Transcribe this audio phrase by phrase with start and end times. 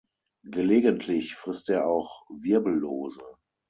[0.45, 3.21] Gelegentlich frisst er auch Wirbellose.